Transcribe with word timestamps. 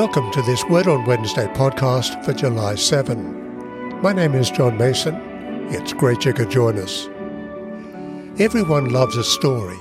Welcome 0.00 0.30
to 0.30 0.40
this 0.40 0.64
Word 0.64 0.86
on 0.86 1.04
Wednesday 1.04 1.46
podcast 1.48 2.24
for 2.24 2.32
July 2.32 2.74
7. 2.74 4.00
My 4.00 4.14
name 4.14 4.34
is 4.34 4.50
John 4.50 4.78
Mason. 4.78 5.14
It's 5.68 5.92
great 5.92 6.24
you 6.24 6.32
could 6.32 6.50
join 6.50 6.78
us. 6.78 7.06
Everyone 8.40 8.88
loves 8.88 9.18
a 9.18 9.22
story. 9.22 9.76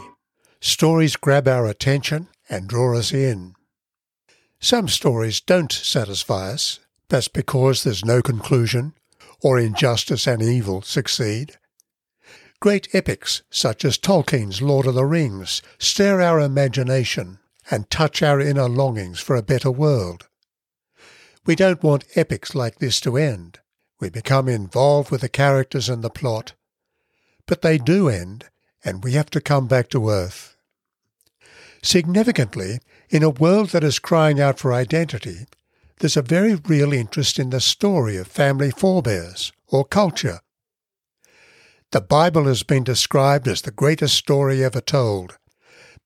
Stories 0.60 1.16
grab 1.16 1.48
our 1.48 1.68
attention 1.68 2.28
and 2.50 2.68
draw 2.68 2.98
us 2.98 3.14
in. 3.14 3.54
Some 4.60 4.90
stories 4.90 5.40
don't 5.40 5.72
satisfy 5.72 6.52
us. 6.52 6.82
That's 7.08 7.30
because 7.30 7.86
there's 7.86 8.04
no 8.04 8.22
conclusion, 8.22 8.96
or 9.42 9.58
injustice 9.58 10.28
and 10.28 10.42
evil 10.42 10.82
succeed. 10.82 11.54
Great 12.60 12.90
epics, 12.92 13.42
such 13.50 13.86
as 13.86 13.98
Tolkien's 13.98 14.62
Lord 14.62 14.86
of 14.86 14.96
the 14.96 15.06
Rings, 15.06 15.62
stir 15.78 16.20
our 16.22 16.42
imagination 16.42 17.39
and 17.72 17.90
touch 17.90 18.22
our 18.22 18.40
inner 18.40 18.68
longings 18.68 19.20
for 19.20 19.36
a 19.36 19.44
better 19.44 19.72
world. 19.72 20.28
We 21.46 21.56
don't 21.56 21.84
want 21.84 22.06
epics 22.16 22.54
like 22.54 22.80
this 22.80 23.00
to 23.02 23.18
end. 23.18 23.60
We 24.00 24.10
become 24.10 24.48
involved 24.48 25.12
with 25.12 25.22
the 25.22 25.30
characters 25.30 25.90
and 25.90 26.04
the 26.04 26.10
plot. 26.10 26.54
But 27.46 27.62
they 27.62 27.78
do 27.78 28.08
end, 28.08 28.46
and 28.84 29.04
we 29.04 29.14
have 29.14 29.30
to 29.32 29.42
come 29.42 29.68
back 29.68 29.90
to 29.90 30.10
earth. 30.10 30.56
Significantly, 31.82 32.80
in 33.10 33.24
a 33.24 33.30
world 33.30 33.70
that 33.70 33.84
is 33.84 34.00
crying 34.00 34.40
out 34.40 34.60
for 34.60 34.74
identity, 34.74 35.48
there's 36.00 36.18
a 36.18 36.22
very 36.22 36.56
real 36.56 36.94
interest 36.94 37.40
in 37.40 37.50
the 37.50 37.60
story 37.60 38.18
of 38.18 38.28
family 38.28 38.72
forebears 38.72 39.52
or 39.68 39.84
culture. 39.84 40.42
The 41.92 42.02
Bible 42.02 42.44
has 42.44 42.62
been 42.62 42.84
described 42.84 43.48
as 43.48 43.64
the 43.64 43.72
greatest 43.72 44.16
story 44.16 44.64
ever 44.64 44.82
told, 44.82 45.39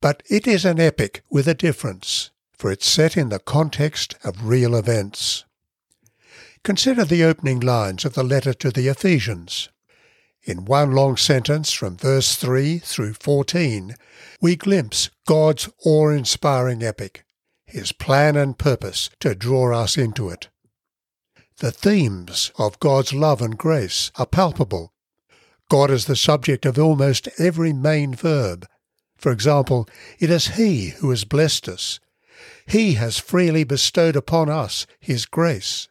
but 0.04 0.22
it 0.30 0.46
is 0.46 0.66
an 0.66 0.82
epic 0.82 1.24
with 1.30 1.48
a 1.48 1.54
difference, 1.54 2.30
for 2.52 2.70
it's 2.70 2.86
set 2.86 3.16
in 3.16 3.30
the 3.30 3.40
context 3.40 4.16
of 4.22 4.46
real 4.46 4.76
events. 4.76 5.46
Consider 6.62 7.06
the 7.06 7.24
opening 7.24 7.62
lines 7.62 8.04
of 8.04 8.14
the 8.14 8.22
letter 8.22 8.54
to 8.54 8.70
the 8.70 8.90
Ephesians. 8.90 9.70
In 10.44 10.66
one 10.66 10.92
long 10.92 11.16
sentence 11.16 11.72
from 11.72 11.96
verse 11.96 12.36
3 12.36 12.80
through 12.80 13.14
14, 13.14 13.96
we 14.42 14.58
glimpse 14.58 15.10
God's 15.26 15.70
awe 15.86 16.10
inspiring 16.10 16.84
epic, 16.84 17.24
his 17.66 17.94
plan 17.94 18.36
and 18.36 18.58
purpose 18.58 19.10
to 19.22 19.34
draw 19.34 19.74
us 19.74 19.98
into 19.98 20.28
it. 20.28 20.50
The 21.60 21.72
themes 21.72 22.52
of 22.60 22.78
God's 22.82 23.14
love 23.14 23.42
and 23.42 23.58
grace 23.58 24.12
are 24.18 24.26
palpable. 24.26 24.92
God 25.70 25.90
is 25.90 26.08
the 26.08 26.18
subject 26.18 26.66
of 26.66 26.78
almost 26.78 27.30
every 27.40 27.72
main 27.72 28.14
verb, 28.14 28.68
for 29.24 29.32
example, 29.32 29.88
it 30.20 30.30
is 30.30 30.58
He 30.58 30.90
who 31.00 31.10
has 31.12 31.24
blessed 31.24 31.70
us. 31.70 32.02
He 32.66 32.96
has 32.96 33.20
freely 33.20 33.64
bestowed 33.64 34.18
upon 34.18 34.50
us 34.50 34.86
His 35.00 35.26
grace. 35.26 35.88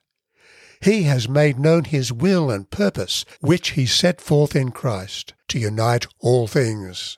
He 0.83 1.05
has 1.05 1.31
made 1.31 1.59
known 1.59 1.85
His 1.85 2.13
will 2.13 2.51
and 2.51 2.69
purpose, 2.69 3.25
which 3.41 3.71
He 3.71 3.87
set 3.87 4.21
forth 4.21 4.55
in 4.55 4.71
Christ, 4.71 5.33
to 5.49 5.59
unite 5.59 6.07
all 6.21 6.47
things. 6.47 7.17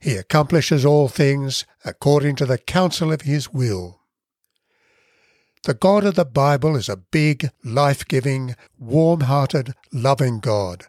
He 0.00 0.16
accomplishes 0.16 0.84
all 0.84 1.06
things 1.06 1.64
according 1.84 2.34
to 2.36 2.44
the 2.44 2.58
counsel 2.58 3.12
of 3.12 3.20
His 3.20 3.52
will. 3.52 4.00
The 5.62 5.74
God 5.74 6.04
of 6.04 6.16
the 6.16 6.24
Bible 6.24 6.74
is 6.74 6.88
a 6.88 6.96
big, 6.96 7.50
life-giving, 7.62 8.56
warm-hearted, 8.76 9.74
loving 9.92 10.40
God, 10.40 10.86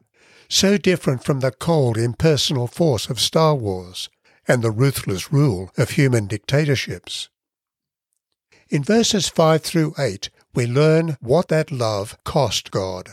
so 0.47 0.80
different 0.80 1.23
from 1.23 1.42
the 1.42 1.52
cold, 1.52 2.00
impersonal 2.00 2.66
force 2.66 3.11
of 3.11 3.20
Star 3.20 3.53
Wars 3.53 4.09
and 4.50 4.64
the 4.64 4.72
ruthless 4.72 5.32
rule 5.32 5.71
of 5.77 5.92
human 5.92 6.26
dictatorships. 6.26 7.30
In 8.70 8.83
verses 8.83 9.30
5 9.30 9.61
through 9.61 9.93
8, 9.98 10.30
we 10.55 10.65
learn 10.65 11.17
what 11.21 11.48
that 11.49 11.71
love 11.71 12.17
cost 12.23 12.71
God. 12.71 13.11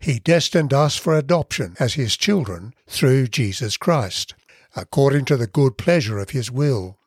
He 0.00 0.18
destined 0.18 0.72
us 0.72 0.96
for 0.96 1.14
adoption 1.14 1.76
as 1.78 1.94
His 1.94 2.16
children 2.16 2.74
through 2.88 3.28
Jesus 3.28 3.76
Christ, 3.76 4.34
according 4.74 5.26
to 5.26 5.36
the 5.36 5.46
good 5.46 5.76
pleasure 5.76 6.18
of 6.18 6.30
His 6.30 6.50
will, 6.50 6.98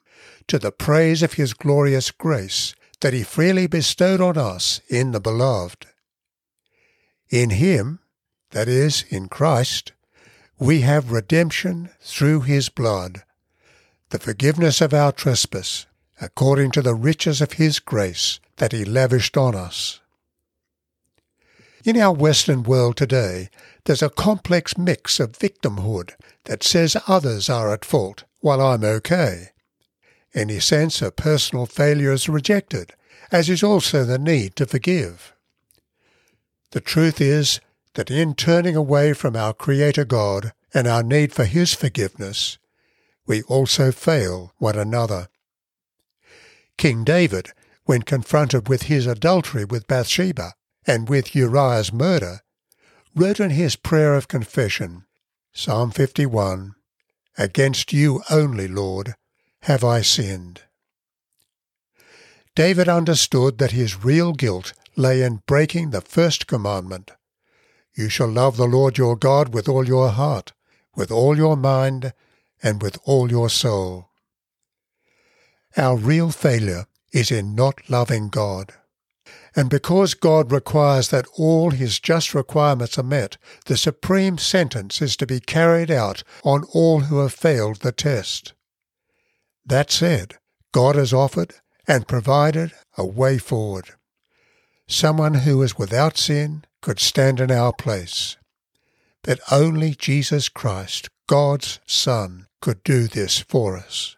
to 0.48 0.60
the 0.60 0.72
praise 0.72 1.24
of 1.24 1.34
His 1.34 1.54
glorious 1.54 2.12
grace 2.12 2.76
that 3.02 3.14
He 3.14 3.24
freely 3.24 3.68
bestowed 3.68 4.22
on 4.22 4.38
us 4.38 4.80
in 4.88 5.12
the 5.12 5.20
Beloved. 5.20 5.88
In 7.30 7.50
Him, 7.50 8.00
that 8.52 8.68
is, 8.68 9.04
in 9.10 9.28
Christ, 9.28 9.92
we 10.60 10.82
have 10.82 11.12
redemption 11.12 11.90
through 12.00 12.42
his 12.42 12.70
blood, 12.70 13.24
the 14.10 14.20
forgiveness 14.20 14.80
of 14.80 14.94
our 14.94 15.12
trespass, 15.12 15.86
according 16.22 16.72
to 16.72 16.82
the 16.82 16.96
riches 16.96 17.42
of 17.42 17.54
his 17.54 17.80
grace 17.80 18.40
that 18.58 18.72
he 18.72 18.86
lavished 18.86 19.36
on 19.36 19.54
us. 19.54 20.00
In 21.84 21.98
our 21.98 22.14
Western 22.14 22.64
world 22.64 22.96
today, 22.96 23.50
there's 23.84 24.02
a 24.02 24.10
complex 24.10 24.78
mix 24.78 25.20
of 25.20 25.34
victimhood 25.34 26.14
that 26.46 26.64
says 26.64 26.98
others 27.08 27.50
are 27.50 27.74
at 27.74 27.86
fault 27.86 28.24
while 28.40 28.62
I'm 28.62 28.84
okay. 28.84 29.50
Any 30.34 30.60
sense 30.60 31.02
of 31.02 31.16
personal 31.16 31.66
failure 31.66 32.12
is 32.12 32.30
rejected, 32.30 32.94
as 33.32 33.50
is 33.50 33.62
also 33.62 34.04
the 34.04 34.18
need 34.18 34.56
to 34.56 34.66
forgive. 34.66 35.34
The 36.72 36.82
truth 36.82 37.22
is 37.22 37.60
that 37.96 38.12
in 38.12 38.36
turning 38.36 38.76
away 38.76 39.14
from 39.14 39.36
our 39.36 39.54
Creator 39.54 40.06
God 40.06 40.54
and 40.74 40.88
our 40.88 41.04
need 41.04 41.34
for 41.34 41.46
His 41.46 41.74
forgiveness, 41.74 42.58
we 43.26 43.42
also 43.44 43.92
fail 43.92 44.54
one 44.58 44.78
another. 44.78 45.28
King 46.78 47.04
David, 47.04 47.50
when 47.86 48.02
confronted 48.02 48.68
with 48.68 48.84
his 48.84 49.08
adultery 49.08 49.66
with 49.66 49.88
Bathsheba 49.88 50.54
and 50.86 51.08
with 51.08 51.36
Uriah's 51.36 51.94
murder, 51.94 52.42
wrote 53.16 53.40
in 53.40 53.52
his 53.52 53.76
prayer 53.76 54.16
of 54.16 54.28
confession, 54.28 55.06
Psalm 55.54 55.92
51, 55.92 56.74
Against 57.38 57.94
you 57.94 58.22
only, 58.30 58.68
Lord, 58.68 59.16
have 59.62 59.84
I 59.84 60.02
sinned. 60.02 60.62
David 62.56 62.88
understood 62.88 63.58
that 63.58 63.72
his 63.72 64.04
real 64.04 64.32
guilt 64.34 64.74
lay 64.96 65.22
in 65.22 65.42
breaking 65.46 65.90
the 65.90 66.02
first 66.02 66.48
commandment, 66.48 67.12
you 67.96 68.10
shall 68.10 68.28
love 68.28 68.58
the 68.58 68.68
Lord 68.68 68.98
your 68.98 69.16
God 69.16 69.54
with 69.54 69.70
all 69.70 69.88
your 69.88 70.10
heart, 70.10 70.54
with 70.96 71.12
all 71.12 71.38
your 71.38 71.56
mind, 71.56 72.14
and 72.62 72.82
with 72.82 72.98
all 73.06 73.32
your 73.32 73.50
soul. 73.50 74.10
Our 75.78 75.96
real 75.96 76.32
failure 76.32 76.86
is 77.12 77.32
in 77.32 77.56
not 77.56 77.90
loving 77.90 78.30
God. 78.30 78.74
And 79.56 79.70
because 79.70 80.14
God 80.14 80.52
requires 80.52 81.10
that 81.10 81.28
all 81.38 81.72
his 81.72 82.00
just 82.00 82.34
requirements 82.34 82.98
are 82.98 83.04
met, 83.04 83.38
the 83.66 83.78
supreme 83.78 84.38
sentence 84.38 85.02
is 85.02 85.16
to 85.18 85.26
be 85.26 85.40
carried 85.40 85.90
out 85.90 86.24
on 86.44 86.66
all 86.74 87.02
who 87.02 87.20
have 87.20 87.34
failed 87.34 87.78
the 87.78 87.94
test. 87.94 88.54
That 89.66 89.92
said, 89.92 90.36
God 90.74 90.96
has 90.96 91.14
offered 91.14 91.56
and 91.88 92.08
provided 92.08 92.74
a 92.98 93.06
way 93.06 93.38
forward. 93.38 93.92
Someone 94.88 95.36
who 95.36 95.62
is 95.64 95.78
without 95.78 96.18
sin 96.18 96.66
could 96.86 97.00
stand 97.00 97.40
in 97.40 97.50
our 97.50 97.74
place. 97.74 98.38
that 99.24 99.40
only 99.52 99.96
Jesus 99.96 100.50
Christ, 100.50 101.10
God's 101.28 101.80
Son, 101.88 102.46
could 102.62 102.84
do 102.84 103.08
this 103.08 103.40
for 103.40 103.76
us. 103.76 104.16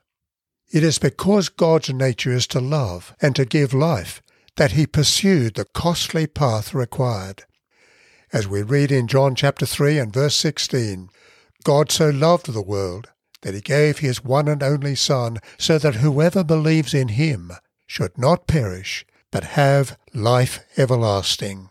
It 0.70 0.84
is 0.84 1.00
because 1.00 1.48
God's 1.48 1.90
nature 1.94 2.34
is 2.34 2.46
to 2.48 2.60
love 2.60 3.16
and 3.22 3.34
to 3.38 3.46
give 3.46 3.74
life 3.74 4.22
that 4.58 4.74
he 4.74 4.86
pursued 4.86 5.54
the 5.54 5.64
costly 5.64 6.28
path 6.28 6.74
required. 6.74 7.46
As 8.34 8.50
we 8.50 8.64
read 8.64 8.92
in 8.92 9.08
John 9.08 9.34
chapter 9.34 9.66
3 9.66 9.98
and 9.98 10.14
verse 10.14 10.36
16, 10.36 11.10
God 11.64 11.90
so 11.90 12.10
loved 12.10 12.52
the 12.52 12.62
world 12.62 13.08
that 13.44 13.54
he 13.54 13.62
gave 13.62 14.00
his 14.00 14.26
one 14.26 14.50
and 14.50 14.62
only 14.62 14.96
Son, 14.96 15.38
so 15.58 15.78
that 15.78 15.96
whoever 15.96 16.44
believes 16.44 16.94
in 16.94 17.08
him 17.08 17.52
should 17.86 18.18
not 18.18 18.46
perish, 18.46 19.06
but 19.32 19.56
have 19.56 19.98
life 20.14 20.60
everlasting. 20.76 21.70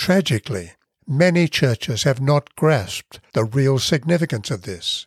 Tragically, 0.00 0.72
many 1.06 1.46
churches 1.46 2.04
have 2.04 2.22
not 2.22 2.56
grasped 2.56 3.20
the 3.34 3.44
real 3.44 3.78
significance 3.78 4.50
of 4.50 4.62
this. 4.62 5.06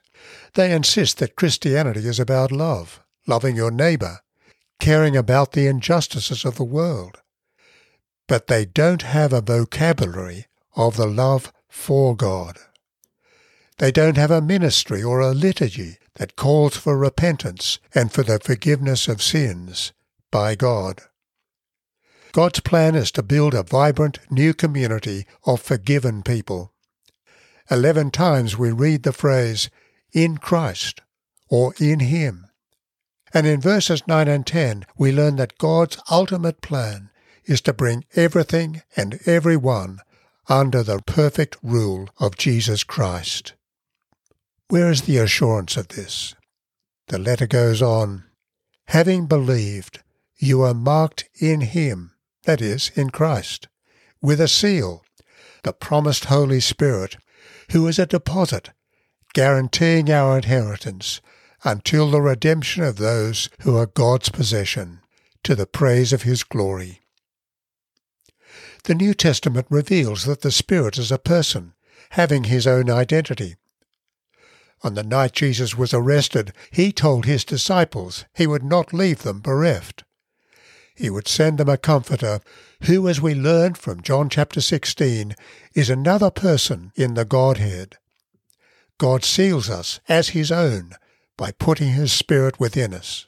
They 0.54 0.72
insist 0.72 1.18
that 1.18 1.36
Christianity 1.36 2.02
is 2.02 2.20
about 2.20 2.52
love, 2.52 3.02
loving 3.26 3.56
your 3.56 3.72
neighbour, 3.72 4.20
caring 4.80 5.18
about 5.18 5.54
the 5.54 5.66
injustices 5.66 6.46
of 6.46 6.58
the 6.58 6.64
world. 6.64 7.24
But 8.28 8.46
they 8.46 8.66
don't 8.66 9.02
have 9.02 9.34
a 9.34 9.42
vocabulary 9.42 10.46
of 10.76 10.96
the 10.96 11.08
love 11.08 11.52
for 11.68 12.16
God. 12.16 12.60
They 13.80 13.92
don't 13.92 14.18
have 14.18 14.30
a 14.30 14.42
ministry 14.42 15.02
or 15.02 15.22
a 15.22 15.34
liturgy 15.34 15.98
that 16.18 16.36
calls 16.36 16.78
for 16.78 16.96
repentance 17.00 17.80
and 17.96 18.12
for 18.12 18.22
the 18.22 18.38
forgiveness 18.38 19.08
of 19.08 19.24
sins 19.24 19.92
by 20.30 20.54
God. 20.54 21.02
God's 22.34 22.62
plan 22.62 22.96
is 22.96 23.12
to 23.12 23.22
build 23.22 23.54
a 23.54 23.62
vibrant 23.62 24.18
new 24.32 24.56
community 24.56 25.28
of 25.46 25.62
forgiven 25.62 26.24
people. 26.24 26.74
Eleven 27.70 28.10
times 28.10 28.58
we 28.58 28.72
read 28.72 29.04
the 29.04 29.14
phrase, 29.14 29.70
in 30.14 30.38
Christ, 30.40 31.02
or 31.48 31.76
in 31.80 32.00
Him. 32.00 32.48
And 33.36 33.46
in 33.46 33.62
verses 33.62 34.08
9 34.08 34.28
and 34.28 34.48
10, 34.48 34.84
we 34.98 35.12
learn 35.12 35.36
that 35.36 35.60
God's 35.60 36.00
ultimate 36.10 36.60
plan 36.62 37.12
is 37.46 37.62
to 37.62 37.74
bring 37.74 38.04
everything 38.16 38.82
and 38.98 39.20
everyone 39.28 40.00
under 40.50 40.82
the 40.82 41.04
perfect 41.06 41.56
rule 41.62 42.10
of 42.20 42.36
Jesus 42.36 42.84
Christ. 42.84 43.54
Where 44.70 44.90
is 44.90 45.04
the 45.04 45.18
assurance 45.18 45.78
of 45.78 45.90
this? 45.90 46.34
The 47.10 47.20
letter 47.20 47.46
goes 47.46 47.82
on, 47.82 48.24
having 48.88 49.28
believed, 49.28 50.02
you 50.36 50.64
are 50.64 50.74
marked 50.74 51.30
in 51.40 51.62
him, 51.62 52.13
that 52.44 52.62
is, 52.62 52.92
in 52.96 53.10
Christ, 53.10 53.68
with 54.22 54.40
a 54.40 54.48
seal, 54.48 55.04
the 55.64 55.74
promised 55.74 56.26
Holy 56.26 56.60
Spirit, 56.60 57.18
who 57.72 57.88
is 57.88 58.00
a 58.00 58.06
deposit, 58.06 58.72
guaranteeing 59.34 60.12
our 60.12 60.38
inheritance 60.38 61.22
until 61.64 62.12
the 62.12 62.22
redemption 62.22 62.84
of 62.84 62.98
those 62.98 63.50
who 63.62 63.78
are 63.78 63.86
God's 63.86 64.30
possession, 64.30 65.00
to 65.44 65.56
the 65.56 65.66
praise 65.66 66.14
of 66.14 66.24
his 66.24 66.44
glory. 66.44 67.02
The 68.84 68.96
New 68.96 69.14
Testament 69.14 69.68
reveals 69.70 70.26
that 70.26 70.42
the 70.42 70.52
Spirit 70.52 70.98
is 70.98 71.12
a 71.12 71.18
person, 71.18 71.74
having 72.12 72.46
his 72.46 72.68
own 72.68 72.90
identity. 72.90 73.56
On 74.84 74.96
the 74.96 75.04
night 75.04 75.32
Jesus 75.32 75.78
was 75.78 75.94
arrested, 75.94 76.52
he 76.70 76.92
told 76.92 77.26
his 77.26 77.46
disciples 77.46 78.26
he 78.34 78.46
would 78.46 78.64
not 78.64 78.94
leave 78.94 79.24
them 79.24 79.40
bereft. 79.40 80.04
He 80.96 81.10
would 81.10 81.28
send 81.28 81.58
them 81.58 81.70
a 81.70 81.78
comforter, 81.78 82.40
who, 82.84 83.08
as 83.08 83.20
we 83.20 83.34
learn 83.34 83.74
from 83.74 84.02
John 84.02 84.30
chapter 84.30 84.62
16, 84.62 85.36
is 85.74 85.90
another 85.90 86.30
person 86.30 86.92
in 86.96 87.16
the 87.16 87.26
Godhead. 87.26 87.98
God 89.00 89.24
seals 89.24 89.70
us 89.70 90.00
as 90.08 90.30
his 90.30 90.52
own 90.52 90.94
by 91.36 91.52
putting 91.52 91.90
his 91.94 92.14
Spirit 92.14 92.60
within 92.60 92.94
us. 92.94 93.26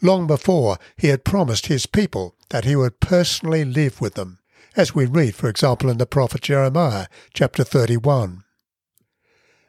Long 0.00 0.26
before, 0.28 0.78
he 0.96 1.08
had 1.08 1.24
promised 1.24 1.66
his 1.66 1.86
people 1.86 2.36
that 2.50 2.64
he 2.64 2.76
would 2.76 3.00
personally 3.00 3.64
live 3.64 4.00
with 4.00 4.14
them, 4.14 4.38
as 4.76 4.94
we 4.94 5.06
read, 5.06 5.34
for 5.34 5.48
example, 5.48 5.90
in 5.90 5.98
the 5.98 6.06
prophet 6.06 6.42
Jeremiah, 6.42 7.06
chapter 7.34 7.64
31. 7.64 8.44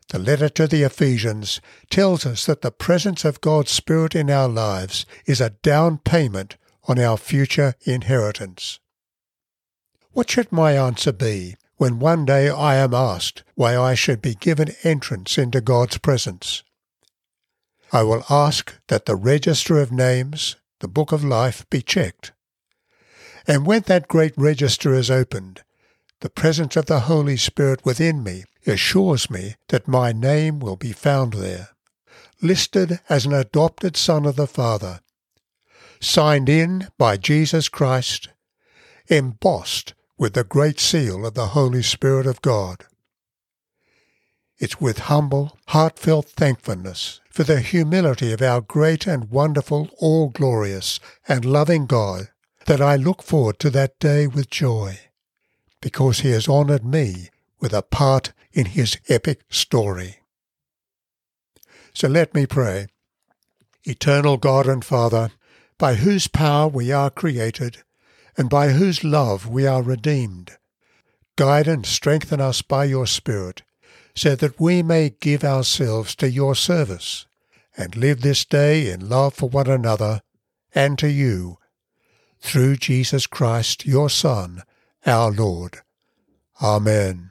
The 0.10 0.20
letter 0.20 0.50
to 0.50 0.68
the 0.68 0.84
Ephesians 0.84 1.62
tells 1.90 2.26
us 2.26 2.46
that 2.46 2.62
the 2.62 2.72
presence 2.72 3.26
of 3.26 3.42
God's 3.42 3.72
Spirit 3.72 4.14
in 4.14 4.30
our 4.30 4.50
lives 4.50 5.06
is 5.26 5.42
a 5.42 5.52
down 5.64 5.98
payment 5.98 6.58
on 6.88 7.00
our 7.00 7.18
future 7.18 7.76
inheritance. 7.84 8.80
What 10.12 10.30
should 10.30 10.52
my 10.52 10.74
answer 10.74 11.12
be 11.12 11.56
when 11.78 12.00
one 12.00 12.26
day 12.26 12.50
I 12.50 12.76
am 12.76 12.94
asked 12.94 13.44
why 13.56 13.78
I 13.78 13.96
should 13.96 14.22
be 14.22 14.36
given 14.36 14.76
entrance 14.84 15.38
into 15.38 15.62
God's 15.62 15.98
presence? 15.98 16.64
I 17.94 18.04
will 18.04 18.24
ask 18.30 18.74
that 18.88 19.06
the 19.06 19.16
register 19.16 19.78
of 19.80 19.92
names, 19.92 20.56
the 20.80 20.88
book 20.88 21.12
of 21.12 21.24
life, 21.24 21.70
be 21.70 21.82
checked. 21.82 22.32
And 23.48 23.66
when 23.66 23.82
that 23.88 24.08
great 24.08 24.34
register 24.38 24.94
is 24.94 25.12
opened, 25.12 25.64
the 26.22 26.30
presence 26.30 26.76
of 26.76 26.86
the 26.86 27.02
Holy 27.02 27.38
Spirit 27.38 27.84
within 27.84 28.24
me 28.24 28.44
assures 28.68 29.30
me 29.30 29.56
that 29.70 29.88
my 29.88 30.12
name 30.12 30.60
will 30.60 30.76
be 30.76 30.92
found 30.92 31.34
there, 31.34 31.70
listed 32.42 33.00
as 33.10 33.26
an 33.26 33.34
adopted 33.34 33.98
son 33.98 34.26
of 34.26 34.36
the 34.36 34.48
Father, 34.48 35.02
signed 36.02 36.50
in 36.50 36.90
by 36.98 37.16
Jesus 37.16 37.70
Christ, 37.70 38.28
embossed 39.08 39.94
with 40.18 40.34
the 40.34 40.44
great 40.44 40.80
seal 40.80 41.26
of 41.26 41.36
the 41.36 41.48
Holy 41.48 41.84
Spirit 41.84 42.26
of 42.28 42.42
God. 42.42 42.86
It's 44.58 44.82
with 44.82 45.00
humble, 45.00 45.58
heartfelt 45.68 46.28
thankfulness 46.30 47.20
for 47.32 47.44
the 47.44 47.62
humility 47.62 48.32
of 48.32 48.42
our 48.42 48.62
great 48.62 49.08
and 49.08 49.32
wonderful, 49.32 49.90
all 49.98 50.30
glorious 50.30 51.00
and 51.28 51.46
loving 51.46 51.86
God 51.86 52.30
that 52.66 52.82
I 52.82 52.96
look 52.96 53.24
forward 53.24 53.58
to 53.60 53.70
that 53.72 53.98
day 54.00 54.28
with 54.28 54.50
joy, 54.50 55.00
because 55.82 56.20
He 56.20 56.32
has 56.32 56.48
honoured 56.48 56.86
me 56.86 57.30
with 57.60 57.74
a 57.74 57.82
part 57.82 58.34
in 58.54 58.68
His 58.68 58.98
epic 59.08 59.42
story. 59.50 60.18
So 61.94 62.08
let 62.08 62.36
me 62.36 62.46
pray. 62.46 62.88
Eternal 63.84 64.38
God 64.38 64.68
and 64.68 64.86
Father, 64.86 65.32
by 65.82 65.96
whose 65.96 66.28
power 66.28 66.68
we 66.68 66.92
are 66.92 67.10
created, 67.10 67.82
and 68.38 68.52
by 68.52 68.70
whose 68.70 69.04
love 69.04 69.48
we 69.48 69.66
are 69.66 69.82
redeemed, 69.82 70.56
guide 71.36 71.68
and 71.68 71.88
strengthen 71.88 72.40
us 72.40 72.62
by 72.62 72.86
your 72.86 73.08
Spirit 73.08 73.64
so 74.16 74.36
that 74.36 74.60
we 74.60 74.84
may 74.84 75.10
give 75.10 75.44
ourselves 75.44 76.14
to 76.14 76.30
your 76.30 76.54
service 76.54 77.26
and 77.76 77.96
live 77.96 78.22
this 78.22 78.46
day 78.46 78.92
in 78.92 79.10
love 79.10 79.34
for 79.34 79.50
one 79.50 79.68
another 79.68 80.22
and 80.76 81.00
to 81.00 81.10
you, 81.10 81.58
through 82.40 82.76
Jesus 82.76 83.26
Christ, 83.26 83.84
your 83.84 84.08
Son, 84.08 84.62
our 85.08 85.32
Lord. 85.32 85.80
Amen. 86.62 87.31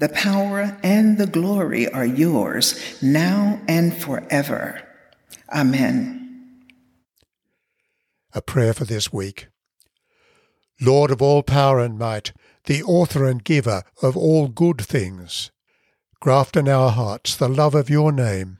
the 0.00 0.08
power, 0.08 0.78
and 0.82 1.18
the 1.18 1.26
glory 1.26 1.86
are 1.92 2.06
yours, 2.06 2.74
now 3.02 3.60
and 3.68 3.94
forever. 3.94 4.80
Amen. 5.54 6.64
A 8.32 8.40
prayer 8.40 8.72
for 8.72 8.84
this 8.84 9.12
week. 9.12 9.48
Lord 10.80 11.10
of 11.10 11.20
all 11.20 11.42
power 11.42 11.80
and 11.80 11.98
might, 11.98 12.32
the 12.64 12.82
author 12.82 13.26
and 13.26 13.44
giver 13.44 13.82
of 14.02 14.16
all 14.16 14.48
good 14.48 14.80
things, 14.80 15.50
graft 16.18 16.56
in 16.56 16.66
our 16.66 16.90
hearts 16.90 17.36
the 17.36 17.48
love 17.48 17.74
of 17.74 17.90
your 17.90 18.10
name, 18.10 18.58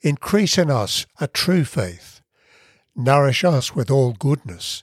increase 0.00 0.58
in 0.58 0.72
us 0.72 1.06
a 1.20 1.28
true 1.28 1.64
faith, 1.64 2.20
nourish 2.96 3.44
us 3.44 3.76
with 3.76 3.92
all 3.92 4.12
goodness, 4.12 4.82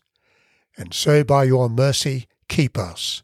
and 0.77 0.93
so 0.93 1.25
by 1.25 1.43
your 1.43 1.67
mercy 1.67 2.27
keep 2.47 2.77
us 2.77 3.23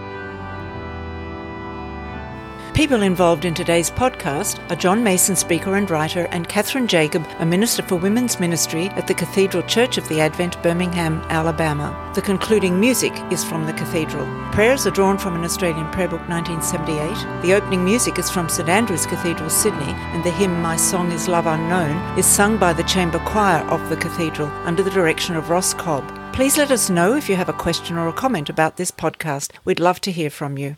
People 2.73 3.01
involved 3.01 3.43
in 3.43 3.53
today's 3.53 3.91
podcast 3.91 4.57
are 4.71 4.77
John 4.77 5.03
Mason, 5.03 5.35
speaker 5.35 5.75
and 5.75 5.91
writer, 5.91 6.27
and 6.31 6.47
Catherine 6.47 6.87
Jacob, 6.87 7.27
a 7.39 7.45
minister 7.45 7.83
for 7.83 7.97
women's 7.97 8.39
ministry 8.39 8.87
at 8.91 9.07
the 9.07 9.13
Cathedral 9.13 9.61
Church 9.63 9.97
of 9.97 10.07
the 10.07 10.21
Advent, 10.21 10.61
Birmingham, 10.63 11.21
Alabama. 11.27 11.93
The 12.15 12.21
concluding 12.21 12.79
music 12.79 13.11
is 13.29 13.43
from 13.43 13.65
the 13.65 13.73
cathedral. 13.73 14.25
Prayers 14.53 14.87
are 14.87 14.91
drawn 14.91 15.17
from 15.17 15.35
an 15.35 15.43
Australian 15.43 15.91
prayer 15.91 16.07
book 16.07 16.27
1978. 16.29 17.41
The 17.41 17.53
opening 17.53 17.83
music 17.83 18.17
is 18.17 18.29
from 18.29 18.47
St 18.47 18.69
Andrew's 18.69 19.05
Cathedral, 19.05 19.49
Sydney, 19.49 19.91
and 20.13 20.23
the 20.23 20.31
hymn 20.31 20.61
My 20.61 20.77
Song 20.77 21.11
is 21.11 21.27
Love 21.27 21.47
Unknown 21.47 22.17
is 22.17 22.25
sung 22.25 22.57
by 22.57 22.71
the 22.71 22.83
chamber 22.83 23.19
choir 23.19 23.67
of 23.69 23.89
the 23.89 23.97
cathedral 23.97 24.47
under 24.63 24.81
the 24.81 24.89
direction 24.89 25.35
of 25.35 25.49
Ross 25.49 25.73
Cobb. 25.73 26.09
Please 26.33 26.57
let 26.57 26.71
us 26.71 26.89
know 26.89 27.15
if 27.17 27.27
you 27.27 27.35
have 27.35 27.49
a 27.49 27.53
question 27.53 27.97
or 27.97 28.07
a 28.07 28.13
comment 28.13 28.49
about 28.49 28.77
this 28.77 28.91
podcast. 28.91 29.51
We'd 29.65 29.81
love 29.81 29.99
to 30.01 30.11
hear 30.11 30.29
from 30.29 30.57
you. 30.57 30.77